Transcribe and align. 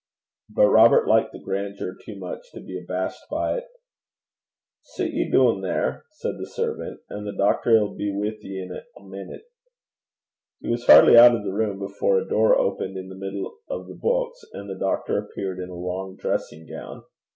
But 0.49 0.65
Robert 0.71 1.07
liked 1.07 1.31
the 1.31 1.37
grandeur 1.37 1.95
too 2.03 2.17
much 2.17 2.49
to 2.53 2.59
be 2.59 2.75
abashed 2.79 3.21
by 3.29 3.57
it. 3.59 3.67
'Sit 4.81 5.13
ye 5.13 5.29
doon 5.29 5.61
there,' 5.61 6.05
said 6.09 6.39
the 6.39 6.47
servant, 6.47 7.01
'and 7.07 7.27
the 7.27 7.37
doctor 7.37 7.69
'ill 7.75 7.93
be 7.93 8.11
wi' 8.11 8.35
ye 8.41 8.63
in 8.63 8.71
ae 8.75 8.81
minute.' 9.07 9.45
He 10.59 10.69
was 10.71 10.87
hardly 10.87 11.17
out 11.19 11.35
of 11.35 11.43
the 11.43 11.53
room 11.53 11.77
before 11.77 12.17
a 12.17 12.27
door 12.27 12.57
opened 12.57 12.97
in 12.97 13.09
the 13.09 13.15
middle 13.15 13.59
of 13.69 13.87
the 13.87 13.93
books, 13.93 14.43
and 14.53 14.67
the 14.67 14.79
doctor 14.79 15.19
appeared 15.19 15.59
in 15.59 15.69
a 15.69 15.75
long 15.75 16.15
dressing 16.15 16.65
gown. 16.67 17.03